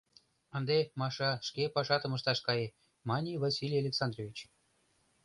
[0.57, 2.67] —Ынде, Маша, шке пашатым ышташ кае,—
[3.09, 4.37] мане Василий Александрович.